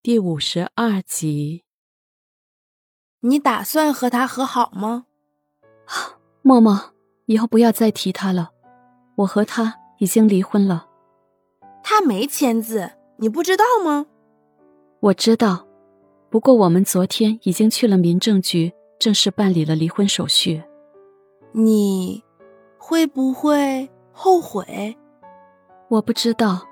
[0.00, 1.64] 第五十二集。
[3.20, 5.06] 你打算和他和好吗？
[6.40, 6.94] 默默，
[7.26, 8.50] 以后不要再提他了。
[9.16, 10.86] 我和他已经离婚了。
[11.82, 14.06] 他没签字，你不知道吗？
[15.00, 15.66] 我知道，
[16.30, 20.62] 不过我们昨天已经去了民政局，正式办理了离婚手续。
[21.50, 22.22] 你
[22.78, 24.96] 会不会后悔？
[25.88, 26.62] 我不知道，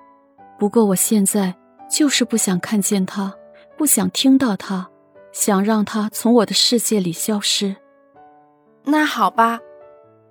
[0.61, 1.53] 不过我现在
[1.89, 3.35] 就是不想看见他，
[3.77, 4.91] 不想听到他，
[5.33, 7.77] 想让他从我的世界里消失。
[8.85, 9.61] 那好吧，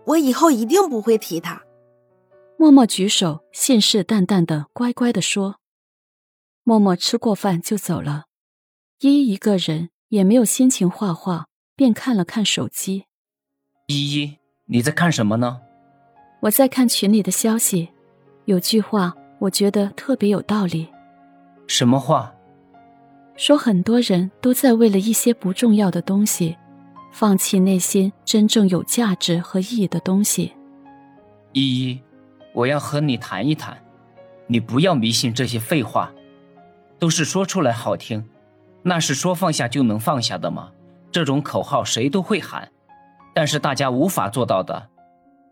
[0.06, 1.62] 我以后一定不会提他。
[2.58, 5.58] 默默举手，信誓旦旦的，乖乖的说。
[6.64, 8.26] 默默吃过饭就走了，
[9.02, 13.06] 依依一个人也没有心情画画，便看了看手机。
[13.88, 15.62] 依依，你在看什么呢？
[16.42, 17.90] 我在看群里的消息，
[18.46, 20.88] 有句话我觉得特别有道理。
[21.68, 22.32] 什么话？
[23.36, 26.56] 说很多人都在为了一些不重要的东西，
[27.12, 30.54] 放弃内心真正有价值和意义的东西。
[31.52, 32.02] 依依，
[32.54, 33.78] 我要和你谈一谈，
[34.48, 36.12] 你不要迷信这些废话，
[36.98, 38.24] 都是说出来好听，
[38.84, 40.72] 那是说放下就能放下的吗？
[41.12, 42.70] 这种口号谁都会喊，
[43.34, 44.90] 但是大家无法做到的。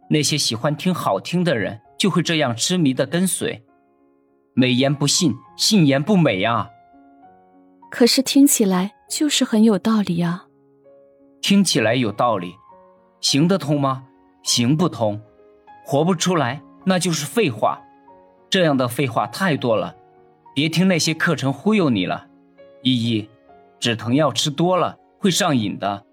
[0.10, 3.64] 那些喜欢听好听的人就会这样痴迷的跟随，
[4.56, 6.70] 美言不信，信言不美啊。
[7.90, 10.46] 可是听起来就是很有道理啊。
[11.42, 12.54] 听起来有道理，
[13.20, 14.06] 行得通吗？
[14.44, 15.20] 行不通，
[15.84, 17.82] 活不出来，那就是废话。
[18.50, 19.96] 这样的废话太多了，
[20.54, 22.28] 别听那些课程忽悠你了。
[22.84, 23.28] 依依，
[23.80, 26.06] 止疼药吃多了会上瘾的，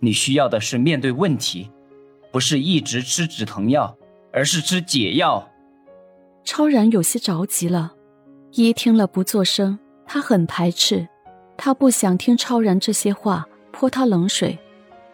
[0.00, 1.70] 你需要的是面对问题，
[2.30, 3.96] 不是一直吃止疼药，
[4.32, 5.50] 而是吃解药。
[6.44, 7.92] 超然有些着急了，
[8.52, 11.08] 依依听了不作声，他很排斥，
[11.56, 14.58] 他不想听超然这些话泼他冷水，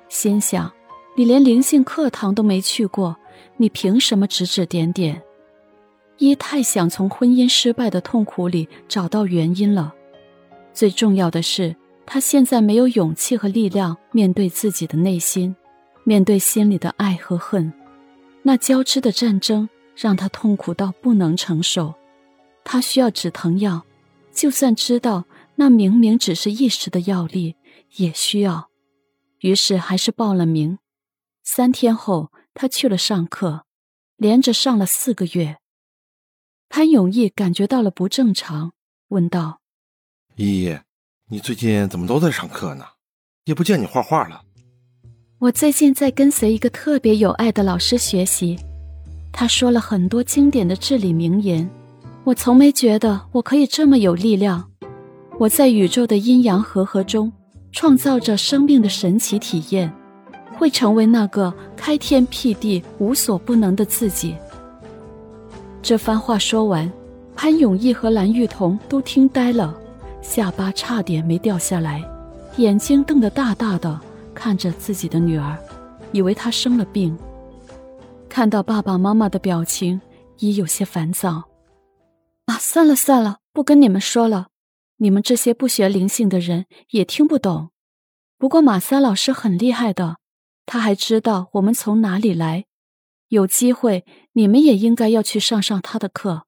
[0.09, 0.73] 心想：
[1.17, 3.17] 你连灵性课堂都没去过，
[3.57, 5.23] 你凭什么指指点点？
[6.17, 9.95] 一太想从婚姻失败的痛苦里找到原因了，
[10.73, 11.77] 最重要的是，
[12.07, 15.55] 他现在没有勇气和力量面对自己的内心，
[16.03, 17.73] 面对心里的爱和恨，
[18.43, 19.69] 那交织的战争
[20.01, 21.93] 让他痛苦到不能承受，
[22.63, 23.85] 他需要止疼药，
[24.33, 25.25] 就算知道
[25.57, 27.57] 那明明只是一时的药力，
[27.97, 28.71] 也需要。
[29.41, 30.79] 于是还是报了名。
[31.43, 33.65] 三天后，他去了上课，
[34.17, 35.59] 连着上了四个月。
[36.69, 38.73] 潘永义感觉到了不正常，
[39.09, 39.61] 问道
[40.37, 40.79] ：“依依，
[41.29, 42.85] 你最近怎么都在上课呢？
[43.47, 44.45] 也不见你画画了。”
[45.41, 48.59] 我最近在跟随一个特别有爱的老师学习，
[49.41, 51.71] 他说了很多经典的至理名言。
[52.25, 54.69] 我从没觉得我可以这么有力量。
[55.39, 57.33] 我在宇宙的阴阳和合中
[57.71, 59.93] 创造着生命的神奇体验，
[60.57, 64.35] 会成为那个开天辟地、无所不能的自己。
[65.81, 66.91] 这番话说完，
[67.37, 69.73] 潘永义和蓝玉彤都听呆了，
[70.21, 72.03] 下巴差点没掉下来，
[72.57, 74.01] 眼睛瞪得大大的。
[74.35, 75.57] 看着自己的女儿，
[76.11, 77.17] 以为她生了病。
[78.29, 80.01] 看到爸爸妈妈的表情，
[80.39, 81.49] 已有些烦躁。
[82.47, 84.49] 啊，算了算了，不跟你们说了。
[84.99, 87.71] 你们这些不学灵性的人也听不懂。
[88.37, 90.19] 不过马三老师很厉害的，
[90.67, 92.67] 他还知道我们从哪里来。
[93.29, 96.47] 有机会，你们也应该要去上上他的课。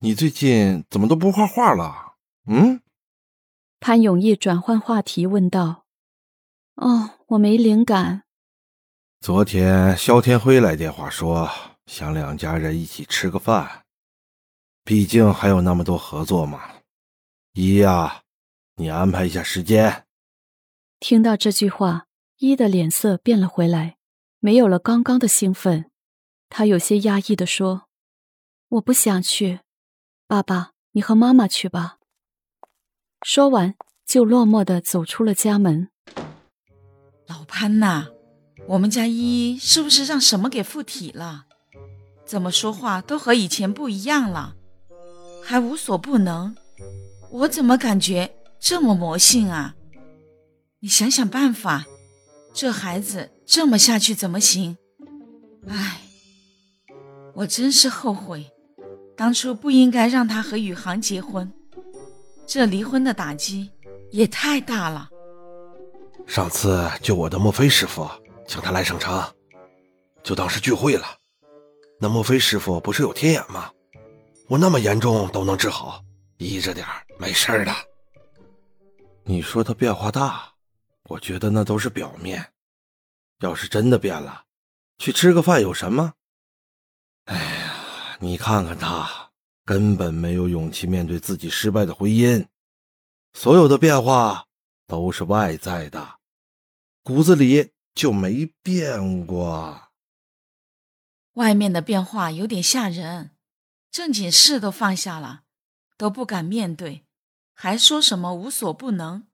[0.00, 2.16] 你最近怎么都不画画了？
[2.46, 2.80] 嗯？
[3.80, 5.84] 潘永义转换话题问道。
[6.74, 8.24] 哦，我没灵感。
[9.26, 11.50] 昨天肖天辉来电话说，
[11.86, 13.84] 想两家人一起吃个饭。
[14.84, 16.62] 毕竟还有那么多合作嘛。
[17.54, 18.22] 一呀，
[18.76, 20.06] 你安排一下时间。
[21.00, 22.06] 听到这句话，
[22.38, 23.96] 一的脸色变了回来，
[24.38, 25.90] 没有了刚刚的兴奋。
[26.48, 27.88] 他有些压抑的说
[28.78, 29.58] ：“我不想去，
[30.28, 31.98] 爸爸，你和妈妈去吧。”
[33.26, 33.74] 说完，
[34.06, 35.88] 就落寞的走出了家门。
[37.26, 38.06] 老潘呐，
[38.68, 41.46] 我们家依依是不是让什么给附体了？
[42.24, 44.56] 怎么说话都和以前不一样了，
[45.44, 46.56] 还无所不能？
[47.30, 49.76] 我怎么感觉这么魔性啊？
[50.80, 51.86] 你想想办法，
[52.52, 54.76] 这孩子这么下去怎么行？
[55.68, 56.00] 唉，
[57.34, 58.50] 我真是后悔，
[59.16, 61.52] 当初不应该让他和宇航结婚，
[62.46, 63.70] 这离婚的打击
[64.10, 65.10] 也太大了。
[66.26, 68.08] 上次救我的墨菲师傅，
[68.46, 69.34] 请他来省城，
[70.22, 71.06] 就当是聚会了。
[71.98, 73.70] 那莫非师傅不是有天眼吗？
[74.48, 76.02] 我那么严重都能治好，
[76.38, 76.86] 依着点
[77.18, 77.74] 没事的。
[79.24, 80.52] 你说他变化大，
[81.08, 82.52] 我觉得那都是表面。
[83.40, 84.44] 要是真的变了，
[84.98, 86.12] 去吃个饭有什么？
[87.24, 89.30] 哎呀，你看看他，
[89.64, 92.46] 根本没有勇气面对自己失败的婚姻。
[93.32, 94.46] 所有的变化
[94.86, 96.18] 都是外在的，
[97.02, 99.88] 骨子里就没变过。
[101.32, 103.30] 外面的变化有点吓人，
[103.90, 105.44] 正经事都放下了，
[105.96, 107.06] 都不敢面对，
[107.54, 109.26] 还说什么无所不能？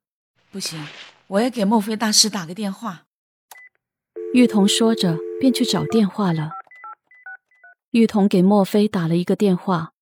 [0.53, 0.87] 不行，
[1.27, 3.07] 我要给墨菲大师打个电话。
[4.33, 6.53] 玉彤说着，便去找电话了。
[7.91, 9.93] 玉彤给墨菲打了一个电话，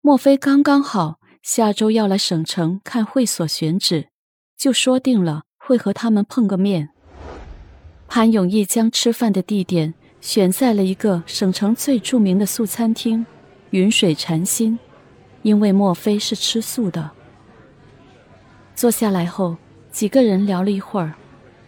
[0.00, 4.10] 墨菲刚刚好下周要来省城看会所选址，
[4.56, 6.92] 就说定了会和他们碰个面。
[8.08, 13.26] 潘永义将吃饭的地点选在了一个省城最著名的素餐厅——
[13.70, 14.78] 云水禅心，
[15.42, 17.10] 因为莫非是吃素的。
[18.74, 19.56] 坐下来后，
[19.90, 21.14] 几个人聊了一会儿。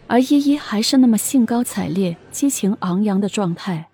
[0.07, 3.88] 而依依还是那么兴高采烈、激情昂扬的状态。